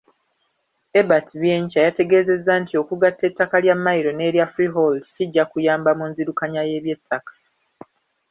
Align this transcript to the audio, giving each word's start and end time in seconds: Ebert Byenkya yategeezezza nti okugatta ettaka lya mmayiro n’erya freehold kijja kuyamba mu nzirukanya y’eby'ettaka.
Ebert 0.99 1.27
Byenkya 1.41 1.79
yategeezezza 1.87 2.53
nti 2.61 2.73
okugatta 2.81 3.23
ettaka 3.29 3.55
lya 3.63 3.75
mmayiro 3.77 4.11
n’erya 4.13 4.45
freehold 4.53 5.03
kijja 5.15 5.43
kuyamba 5.51 5.91
mu 5.99 6.05
nzirukanya 6.11 6.61
y’eby'ettaka. 6.69 7.33